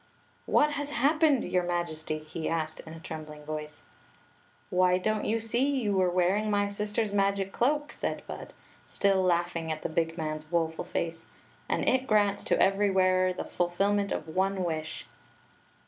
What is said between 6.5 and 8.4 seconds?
sister's Queen Zixi of Ix; or, the magic cloak," said